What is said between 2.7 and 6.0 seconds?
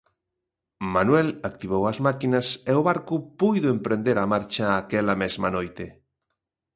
e o barco puido emprender a marcha aquela mesma noite.